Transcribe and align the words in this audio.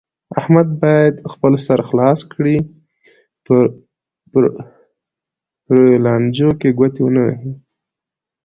احمد 0.39 0.67
باید 0.81 1.15
خپل 1.31 1.53
سر 1.65 1.79
خلاص 1.89 2.19
کړي، 2.33 2.55
په 3.45 3.55
پریو 4.31 6.01
لانجو 6.05 6.49
کې 6.59 6.69
ګوتې 6.77 7.01
و 7.03 7.09
نه 7.15 7.21
وهي. 7.25 7.51